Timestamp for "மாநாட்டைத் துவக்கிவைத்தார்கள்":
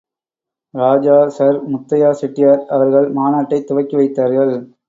3.13-4.55